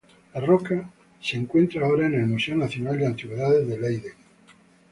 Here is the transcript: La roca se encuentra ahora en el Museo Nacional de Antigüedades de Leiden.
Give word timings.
La 0.33 0.39
roca 0.41 0.89
se 1.21 1.37
encuentra 1.37 1.85
ahora 1.85 2.07
en 2.07 2.15
el 2.15 2.25
Museo 2.25 2.55
Nacional 2.57 2.97
de 2.97 3.05
Antigüedades 3.05 3.67
de 3.67 3.77
Leiden. 3.79 4.13